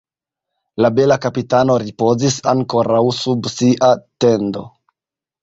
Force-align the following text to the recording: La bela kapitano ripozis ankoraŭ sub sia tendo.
La 0.85 0.89
bela 0.99 1.17
kapitano 1.25 1.75
ripozis 1.83 2.39
ankoraŭ 2.53 3.03
sub 3.19 3.53
sia 3.59 3.93
tendo. 4.27 4.67